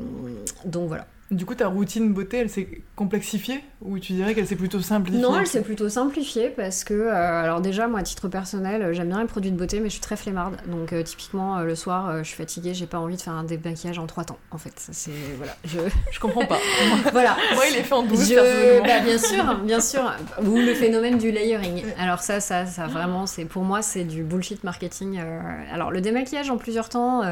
[0.65, 1.07] donc voilà.
[1.31, 5.19] Du coup, ta routine beauté, elle s'est complexifiée Ou tu dirais qu'elle s'est plutôt simplifiée?
[5.19, 7.11] Non, elle s'est plutôt simplifiée parce que, euh,
[7.43, 9.93] alors déjà, moi, à titre personnel, euh, j'aime bien les produits de beauté, mais je
[9.93, 10.57] suis très flemmarde.
[10.67, 13.43] Donc, euh, typiquement, euh, le soir, je suis fatiguée, j'ai pas envie de faire un
[13.43, 14.79] démaquillage en trois temps, en fait.
[14.79, 15.09] Ça, C'est.
[15.37, 15.55] Voilà.
[15.65, 15.79] Je...
[16.11, 16.59] Je comprends pas.
[17.11, 17.35] voilà.
[17.55, 20.13] Moi, il est fait en 12, Je- bah, bien sûr, bien sûr.
[20.45, 21.85] Ou le phénomène du layering.
[21.97, 25.19] Alors ça, ça, ça vraiment, c'est pour moi, c'est du bullshit marketing.
[25.73, 27.23] Alors le démaquillage en plusieurs temps.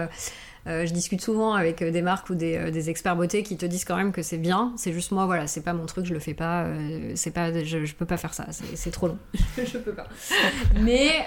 [0.66, 3.58] Euh, je discute souvent avec euh, des marques ou des, euh, des experts beauté qui
[3.58, 4.72] te disent quand même que c'est bien.
[4.78, 6.68] C'est juste moi, voilà, c'est pas mon truc, je le fais pas.
[7.16, 8.48] c'est pas, je, je peux pas faire ça.
[8.76, 9.18] C'est trop long.
[9.58, 10.08] je peux pas.
[10.82, 11.26] Mais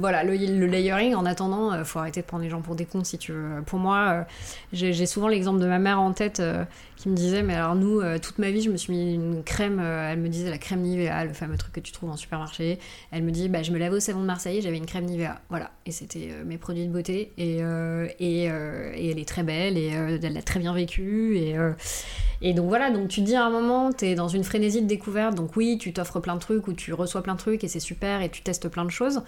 [0.00, 1.14] voilà, le, layering.
[1.14, 3.62] En attendant, faut arrêter de prendre les gens pour des cons si tu veux.
[3.64, 4.26] Pour moi,
[4.72, 6.42] j'ai souvent l'exemple de ma mère en tête.
[6.96, 9.80] qui me disait mais alors nous toute ma vie je me suis mis une crème
[9.80, 12.78] elle me disait la crème Nivea le fameux truc que tu trouves en supermarché
[13.10, 15.38] elle me dit bah je me lavais au savon de Marseille j'avais une crème Nivea
[15.50, 17.62] voilà et c'était mes produits de beauté et
[18.18, 21.56] et, euh, et elle est très belle et euh, elle l'a très bien vécu et
[21.56, 21.72] euh,
[22.42, 24.86] et donc voilà donc tu te dis à un moment t'es dans une frénésie de
[24.86, 27.68] découverte donc oui tu t'offres plein de trucs ou tu reçois plein de trucs et
[27.68, 29.22] c'est super et tu testes plein de choses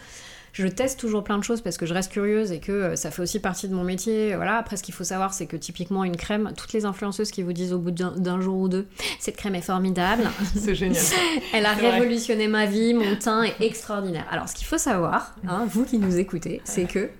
[0.52, 3.22] je teste toujours plein de choses parce que je reste curieuse et que ça fait
[3.22, 4.34] aussi partie de mon métier.
[4.34, 4.56] Voilà.
[4.56, 7.52] Après, ce qu'il faut savoir, c'est que typiquement une crème, toutes les influenceuses qui vous
[7.52, 8.88] disent au bout d'un jour ou deux,
[9.20, 10.24] cette crème est formidable,
[10.56, 11.02] C'est génial.
[11.52, 11.90] elle a vrai.
[11.90, 14.26] révolutionné ma vie, mon teint est extraordinaire.
[14.30, 17.10] Alors, ce qu'il faut savoir, hein, vous qui nous écoutez, c'est que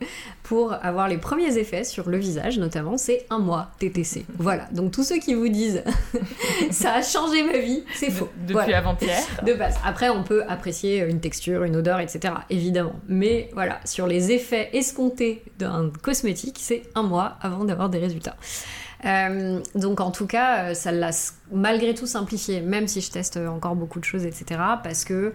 [0.49, 4.25] pour avoir les premiers effets sur le visage, notamment, c'est un mois TTC.
[4.39, 4.67] Voilà.
[4.73, 5.85] Donc, tous ceux qui vous disent
[6.71, 8.31] ça a changé ma vie, c'est faux.
[8.41, 8.79] Depuis Voilà.
[8.79, 9.19] avant-hier.
[9.45, 9.75] De base.
[9.85, 12.33] Après, on peut apprécier une texture, une odeur, etc.
[12.49, 12.95] Évidemment.
[13.09, 18.37] Mais voilà, sur les effets escomptés d'un cosmétique, c'est un mois avant d'avoir des résultats.
[19.05, 21.11] Euh, donc en tout cas, euh, ça l'a
[21.53, 24.59] malgré tout simplifié, même si je teste encore beaucoup de choses, etc.
[24.83, 25.35] Parce que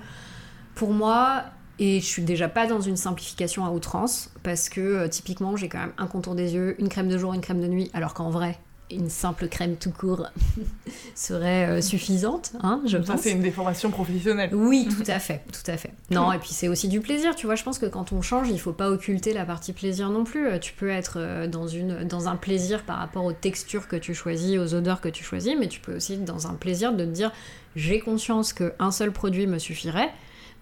[0.73, 1.43] pour moi,
[1.79, 5.69] et je suis déjà pas dans une simplification à outrance, parce que euh, typiquement j'ai
[5.69, 8.13] quand même un contour des yeux, une crème de jour, une crème de nuit, alors
[8.13, 8.59] qu'en vrai,
[8.91, 10.27] une simple crème tout court
[11.15, 13.21] serait euh, suffisante, hein, je Ça, pense.
[13.21, 14.51] c'est une déformation professionnelle.
[14.53, 15.91] Oui, tout à fait, tout à fait.
[16.11, 17.55] Non, et puis c'est aussi du plaisir, tu vois.
[17.55, 20.47] Je pense que quand on change, il faut pas occulter la partie plaisir non plus.
[20.47, 24.13] Euh, Tu peux être dans, une, dans un plaisir par rapport aux textures que tu
[24.13, 27.03] choisis, aux odeurs que tu choisis, mais tu peux aussi être dans un plaisir de
[27.05, 27.31] te dire
[27.75, 30.11] j'ai conscience qu'un seul produit me suffirait.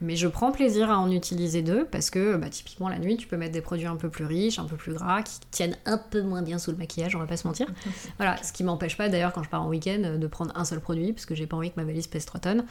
[0.02, 3.28] Mais je prends plaisir à en utiliser deux parce que bah, typiquement la nuit tu
[3.28, 5.98] peux mettre des produits un peu plus riches, un peu plus gras, qui tiennent un
[5.98, 7.68] peu moins bien sous le maquillage, on va pas se mentir.
[8.18, 10.80] Voilà, ce qui m'empêche pas d'ailleurs quand je pars en week-end de prendre un seul
[10.80, 12.66] produit parce que j'ai pas envie que ma valise pèse 3 tonnes.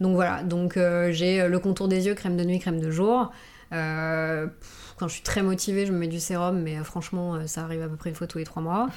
[0.00, 3.30] Donc voilà, donc euh, j'ai le contour des yeux, crème de nuit, crème de jour.
[3.72, 4.46] Euh,
[4.98, 7.62] quand je suis très motivée, je me mets du sérum, mais euh, franchement, euh, ça
[7.62, 8.88] arrive à peu près une fois tous les trois mois.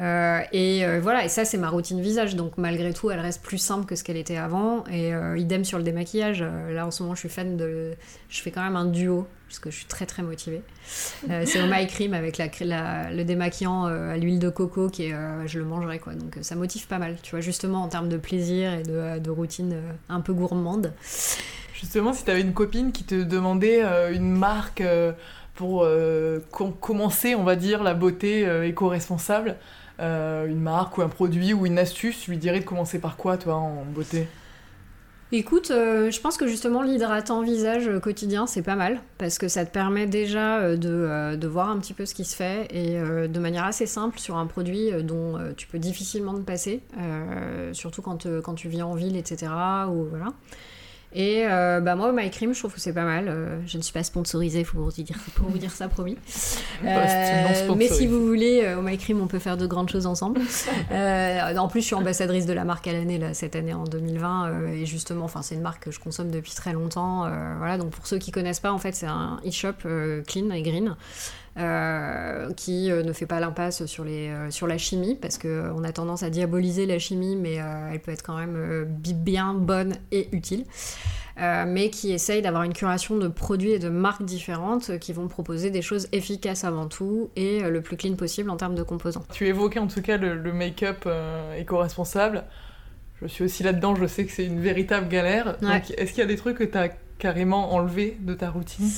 [0.00, 2.36] Et voilà, et ça, c'est ma routine visage.
[2.36, 4.84] Donc malgré tout, elle reste plus simple que ce qu'elle était avant.
[4.90, 6.42] Et idem sur le démaquillage.
[6.42, 7.92] Là, en ce moment, je suis fan de.
[8.28, 10.62] Je fais quand même un duo, parce que je suis très très motivée.
[11.44, 15.98] C'est au My Cream avec le démaquillant à l'huile de coco, qui je le mangerai
[15.98, 16.14] quoi.
[16.14, 19.76] Donc ça motive pas mal, tu vois, justement en termes de plaisir et de, routine
[20.08, 20.92] un peu gourmande.
[21.74, 25.12] Justement, si tu avais une copine qui te demandait euh, une marque euh,
[25.56, 29.56] pour euh, com- commencer, on va dire, la beauté éco-responsable,
[29.98, 33.36] une marque ou un produit ou une astuce, tu lui dirais de commencer par quoi,
[33.36, 34.26] toi, en beauté?
[35.30, 39.72] Écoute, je pense que justement l'hydratant visage quotidien c'est pas mal parce que ça te
[39.72, 43.86] permet déjà de, voir un petit peu ce qui se fait et de manière assez
[43.86, 46.82] simple sur un produit dont tu peux difficilement te passer,
[47.72, 48.18] surtout quand,
[48.54, 49.46] tu vis en ville, etc.
[51.16, 53.28] Et euh, bah moi, My Cream, je trouve que c'est pas mal.
[53.28, 56.16] Euh, je ne suis pas sponsorisée, faut vous dire, faut vous dire ça, promis.
[56.84, 57.74] Non sponsorisé.
[57.76, 60.40] mais si vous voulez, euh, au My Cream, on peut faire de grandes choses ensemble.
[60.90, 63.84] Euh, en plus, je suis ambassadrice de la marque à l'année là cette année en
[63.84, 67.24] 2020 euh, et justement, enfin, c'est une marque que je consomme depuis très longtemps.
[67.24, 70.50] euh, voilà, donc pour ceux qui connaissent pas, en fait, c'est un e-shop euh, clean
[70.50, 70.94] et green.
[71.56, 75.84] Euh, qui euh, ne fait pas l'impasse sur, les, euh, sur la chimie parce qu'on
[75.84, 77.60] a tendance à diaboliser la chimie mais
[77.92, 80.64] elle peut être quand même bi- bien bonne et utile
[81.40, 85.12] euh, mais qui essaye d'avoir une curation de produits et de marques différentes euh, qui
[85.12, 88.76] vont proposer des choses efficaces avant tout et euh, le plus clean possible en termes
[88.76, 89.24] de composants.
[89.32, 91.08] Tu évoquais en tout cas le, le make-up
[91.58, 92.44] éco-responsable.
[93.22, 95.56] Je suis aussi là-dedans, je sais que c'est une véritable galère.
[95.62, 95.80] Ouais.
[95.80, 98.88] Donc, est-ce qu'il y a des trucs que tu as carrément enlevés de ta routine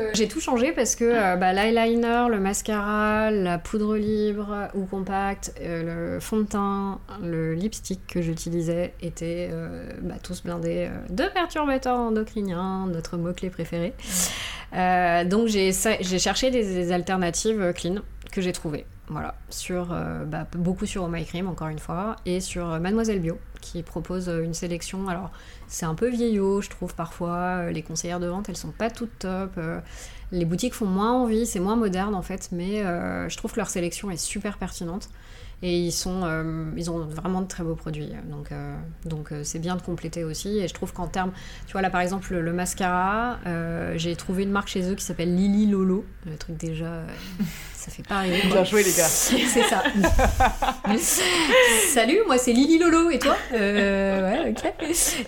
[0.00, 4.86] Euh, J'ai tout changé parce que euh, bah, l'eyeliner, le mascara, la poudre libre ou
[4.86, 10.88] compacte, euh, le fond de teint, le lipstick que j'utilisais étaient euh, bah, tous blindés
[11.10, 13.92] de perturbateurs endocriniens, notre mot-clé préféré.
[14.72, 15.72] Donc j'ai
[16.18, 17.96] cherché des, des alternatives clean
[18.32, 18.86] que j'ai trouvées.
[19.08, 22.80] Voilà, sur, euh, bah, beaucoup sur Oh My Cream encore une fois, et sur euh,
[22.80, 25.08] Mademoiselle Bio qui propose euh, une sélection.
[25.08, 25.30] Alors
[25.66, 27.70] c'est un peu vieillot, je trouve parfois.
[27.70, 29.60] Les conseillères de vente, elles sont pas toutes top.
[30.32, 33.70] Les boutiques font moins envie, c'est moins moderne en fait, mais je trouve que leur
[33.70, 35.08] sélection est super pertinente.
[35.66, 38.10] Et ils, sont, euh, ils ont vraiment de très beaux produits.
[38.28, 40.58] Donc euh, donc euh, c'est bien de compléter aussi.
[40.58, 41.32] Et je trouve qu'en termes.
[41.66, 45.04] Tu vois, là par exemple, le, mascara, euh, j'ai trouvé une marque chez eux qui
[45.04, 46.04] s'appelle Lily Lolo.
[46.26, 47.06] Le truc déjà, euh,
[47.74, 48.42] ça fait pas rêver.
[48.46, 49.04] Bien joué, les gars.
[49.08, 49.82] C'est ça.
[51.94, 54.72] Salut, moi c'est Lily Lolo et toi Euh, Ouais, ok.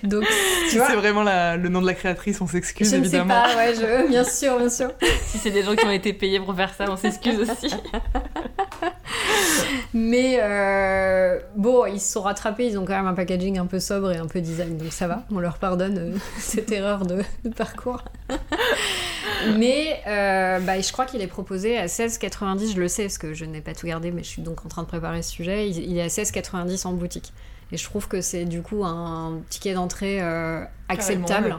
[0.03, 0.25] Donc,
[0.64, 3.03] tu Si vois, c'est vraiment la- le nom de la créatrice, on s'excuse je ne
[3.05, 3.42] sais évidemment.
[3.42, 4.09] pas, ouais, je...
[4.09, 4.90] bien sûr, bien sûr.
[5.29, 7.75] Si c'est des gens qui ont été payés pour faire ça, on s'excuse aussi.
[9.94, 13.81] Mais euh, bon, ils se sont rattrapés, ils ont quand même un packaging un peu
[13.81, 17.22] sobre et un peu design, donc ça va, on leur pardonne euh, cette erreur de,
[17.44, 18.03] de parcours.
[19.59, 23.35] mais euh, bah, je crois qu'il est proposé à 16,90, je le sais parce que
[23.35, 25.68] je n'ai pas tout gardé, mais je suis donc en train de préparer ce sujet.
[25.68, 27.33] Il, il est à 16,90 en boutique.
[27.72, 30.20] Et je trouve que c'est du coup un ticket d'entrée
[30.88, 31.57] acceptable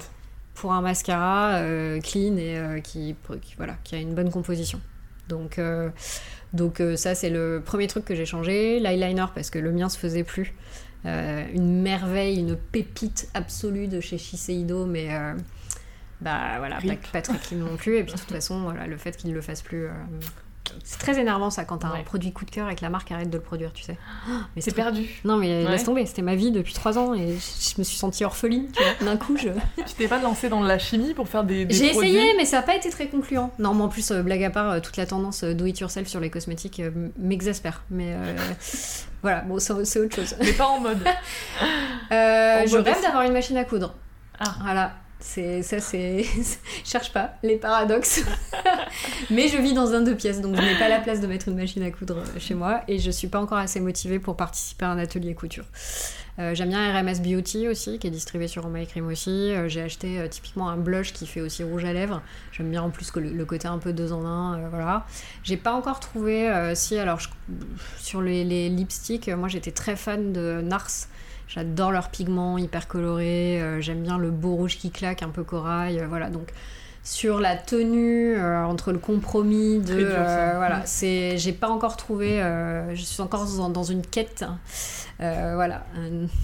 [0.54, 1.60] pour un mascara
[2.02, 4.80] clean et qui, qui- voilà, qui a une bonne composition.
[5.28, 5.90] Donc, euh,
[6.54, 8.80] donc euh, ça, c'est le premier truc que j'ai changé.
[8.80, 10.54] L'eyeliner, parce que le mien se faisait plus.
[11.06, 15.34] Euh, une merveille, une pépite absolue de chez Shiseido, mais euh,
[16.22, 17.12] bah voilà, pas, Rip.
[17.12, 17.98] pas très clean non plus.
[17.98, 19.88] Et puis de toute façon, voilà, le fait qu'il ne le fasse plus.
[20.84, 23.12] C'est très énervant ça quand t'as un produit coup de cœur et que la marque
[23.12, 23.98] arrête de le produire, tu sais.
[24.56, 25.22] Mais C'est perdu.
[25.26, 25.72] Non mais Ouais.
[25.72, 28.82] laisse tomber, c'était ma vie depuis trois ans et je me suis sentie orpheline, tu
[28.84, 28.94] vois.
[29.12, 29.50] D'un coup, je,
[29.88, 32.58] Tu t'es pas lancé dans la chimie pour faire des, des j'ai essayé, mais ça
[32.58, 33.52] n'a pas été très concluant.
[33.60, 35.80] Non, mais en plus, euh, blague à part, euh, toute la tendance euh, do it
[35.80, 36.82] yourself sur les cosmétiques
[37.18, 37.84] m'exaspère.
[37.90, 38.16] Mais
[39.22, 40.36] voilà, bon, c'est autre chose.
[40.40, 41.00] mais pas en mode.
[42.12, 43.94] Je rêve d'avoir une machine à coudre.
[44.40, 44.56] Ah.
[44.62, 44.94] Voilà.
[45.20, 46.24] C'est ça, c'est.
[46.86, 48.24] cherche pas les paradoxes.
[49.32, 51.48] Mais je vis dans un deux pièces, donc je n'ai pas la place de mettre
[51.48, 54.38] une machine à coudre euh, chez moi et je suis pas encore assez motivée pour
[54.38, 55.66] participer à un atelier couture.
[56.40, 59.52] Euh, J'aime bien RMS Beauty aussi, qui est distribué sur Oh Cream aussi.
[59.52, 62.22] Euh, J'ai acheté typiquement un blush qui fait aussi rouge à lèvres.
[62.52, 64.70] J'aime bien en plus que le, côté un peu deux en un.
[64.70, 65.08] voilà.
[65.44, 66.52] J'ai pas encore trouvé.
[66.76, 67.20] si, alors
[67.98, 71.08] sur les, les lipsticks, moi j'étais très fan de Nars.
[71.48, 73.62] J'adore leurs pigments hyper colorés.
[73.62, 76.00] euh, J'aime bien le beau rouge qui claque, un peu corail.
[76.00, 76.50] euh, voilà, donc
[77.04, 79.96] sur la tenue, euh, entre le compromis de.
[79.96, 81.38] Dur, voilà, c'est.
[81.38, 82.40] J'ai pas encore trouvé.
[82.94, 84.44] je suis encore dans, dans une quête.
[85.20, 85.86] voilà,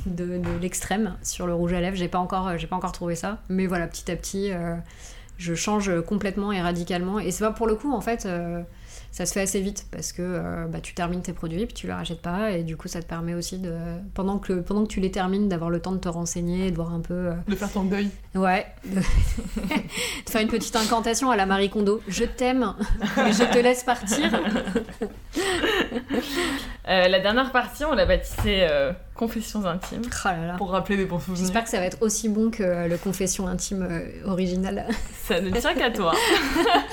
[0.06, 1.98] de, de l'extrême sur le rouge à lèvres.
[1.98, 4.52] J'ai pas encore, j'ai pas encore trouvé ça, mais voilà, petit à petit,
[5.38, 7.20] je change complètement et radicalement.
[7.20, 8.26] Et c'est pas pour le coup, en fait,
[9.14, 11.86] ça se fait assez vite parce que euh, bah, tu termines tes produits puis tu
[11.86, 13.72] les rachètes pas et du coup, ça te permet aussi de,
[14.16, 16.76] pendant que pendant que tu les termines, d'avoir le temps de te renseigner, et de
[16.76, 18.10] voir un peu, euh, de faire ton deuil.
[18.34, 18.96] ouais, de...
[20.26, 22.02] de faire une petite incantation à la Marie Kondo.
[22.08, 22.74] Je t'aime,
[23.18, 24.32] mais je te laisse partir.
[26.88, 30.02] Euh, la dernière partie, on l'a baptisée euh, Confessions intimes.
[30.06, 30.54] Oh là là.
[30.56, 31.42] Pour rappeler des bons souvenirs.
[31.44, 34.88] J'espère que ça va être aussi bon que euh, le confession intime euh, original.
[35.24, 36.14] Ça ne tient qu'à toi.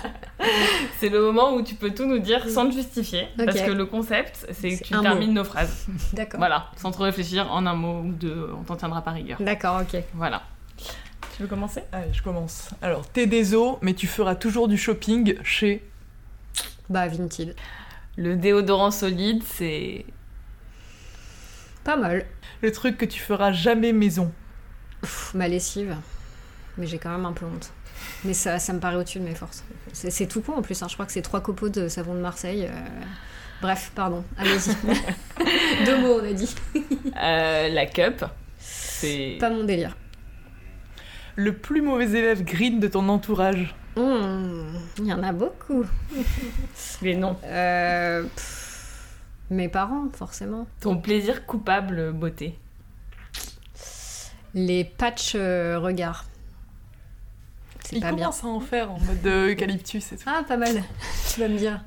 [0.99, 3.27] c'est le moment où tu peux tout nous dire sans te justifier.
[3.37, 5.87] Parce que le concept, c'est que tu termines nos phrases.
[6.13, 6.39] D'accord.
[6.39, 9.39] Voilà, sans trop réfléchir en un mot ou deux, on t'en tiendra par rigueur.
[9.41, 10.01] D'accord, ok.
[10.15, 10.43] Voilà.
[11.37, 11.83] Tu veux commencer?
[11.91, 12.69] Allez, je commence.
[12.83, 15.83] Alors, t'es des os, mais tu feras toujours du shopping chez.
[16.89, 17.57] Bah, Vinted.
[18.21, 20.05] Le déodorant solide, c'est
[21.85, 22.27] Pas mal.
[22.61, 24.31] Le truc que tu feras jamais maison.
[25.01, 25.97] Pff, ma lessive.
[26.77, 27.73] Mais j'ai quand même un peu honte.
[28.27, 29.65] Mais ça, ça me paraît au-dessus de mes forces.
[29.95, 30.83] C'est c'est tout con en plus.
[30.83, 30.87] hein.
[30.89, 32.67] Je crois que c'est trois copeaux de savon de Marseille.
[32.71, 32.91] euh.
[33.63, 34.23] Bref, pardon.
[34.37, 34.75] Allez-y.
[35.87, 36.55] Deux mots, on a dit.
[37.23, 38.25] Euh, la cup,
[38.59, 39.37] c'est...
[39.41, 39.97] Pas mon délire.
[41.37, 43.75] Le plus mauvais élève green de ton entourage.
[44.01, 44.67] Hmm,
[44.99, 45.85] Il y en a beaucoup.
[47.03, 47.37] Les noms.
[47.45, 49.17] Euh, pff,
[49.51, 50.67] mes parents, forcément.
[50.81, 52.59] Ton plaisir coupable beauté.
[54.55, 56.25] Les patchs euh, regards.
[57.85, 58.27] C'est Il pas bien.
[58.27, 60.25] commence à en faire en mode de eucalyptus et tout.
[60.27, 60.83] Ah, pas mal.
[61.33, 61.81] Tu vas me dire.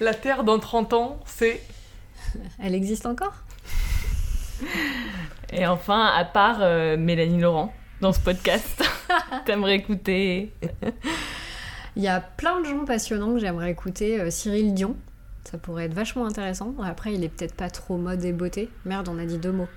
[0.00, 1.62] La Terre dans 30 ans, c'est...
[2.58, 3.34] Elle existe encore?
[5.52, 8.82] Et enfin, à part euh, Mélanie Laurent, dans ce podcast,
[9.46, 10.52] t'aimerais écouter...
[11.96, 14.20] Il y a plein de gens passionnants que j'aimerais écouter.
[14.20, 14.96] Euh, Cyril Dion,
[15.44, 16.74] ça pourrait être vachement intéressant.
[16.82, 18.68] Après, il est peut-être pas trop mode et beauté.
[18.84, 19.68] Merde, on a dit deux mots.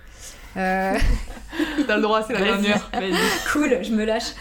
[0.58, 0.98] Euh,
[1.88, 2.90] T'as le droit, c'est la dernière.
[3.52, 4.34] cool, je me lâche.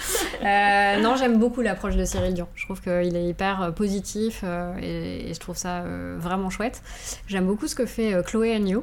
[0.43, 2.49] Euh, non, j'aime beaucoup l'approche de Cyril Dion.
[2.55, 6.83] Je trouve qu'il est hyper positif euh, et, et je trouve ça euh, vraiment chouette.
[7.27, 8.83] J'aime beaucoup ce que fait euh, Chloé Agnew.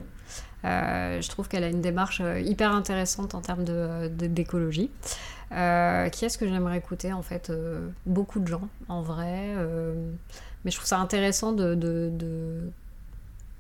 [0.66, 4.90] Euh, je trouve qu'elle a une démarche euh, hyper intéressante en termes de- de- d'écologie.
[5.52, 9.54] Euh, qui est-ce que j'aimerais écouter en fait Euh, Beaucoup de gens en vrai.
[9.58, 9.94] euh,
[10.66, 12.70] mais je trouve ça intéressant de, de, de-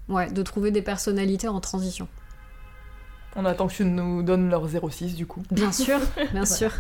[0.10, 2.08] Ouais, de trouver des personnalités en transition.
[3.36, 5.44] On attend que tu nous donnes leur 06 du coup.
[5.52, 6.00] Bien sûr,
[6.34, 6.72] bien sûr.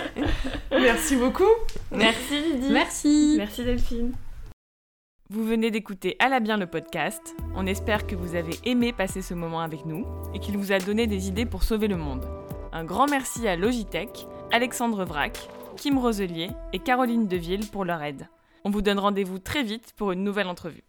[0.70, 1.42] Merci beaucoup.
[1.92, 2.70] Merci Didi.
[2.72, 3.34] Merci.
[3.38, 4.12] Merci Delphine.
[5.30, 7.34] Vous venez d'écouter À la bien le podcast.
[7.54, 10.78] On espère que vous avez aimé passer ce moment avec nous et qu'il vous a
[10.78, 12.28] donné des idées pour sauver le monde.
[12.72, 18.28] Un grand merci à Logitech, Alexandre Vrac, Kim Roselier et Caroline Deville pour leur aide.
[18.64, 20.84] On vous donne rendez-vous très vite pour une nouvelle entrevue.